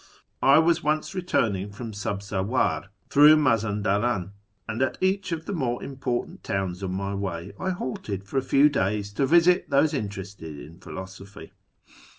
I 0.41 0.57
was 0.57 0.81
once 0.83 1.13
returning 1.13 1.71
from 1.71 1.93
Sabzawar 1.93 2.85
through 3.11 3.35
Mazandaran, 3.35 4.31
and 4.67 4.81
at 4.81 4.97
each 4.99 5.31
of 5.31 5.45
the 5.45 5.53
more 5.53 5.83
important 5.83 6.43
towns 6.43 6.81
on 6.81 6.93
my 6.93 7.13
way 7.13 7.53
I 7.59 7.69
halted 7.69 8.23
for 8.23 8.39
a 8.39 8.41
few 8.41 8.67
days 8.67 9.13
to 9.13 9.27
visit 9.27 9.69
those 9.69 9.93
interested 9.93 10.57
in 10.59 10.79
philosophy. 10.79 11.51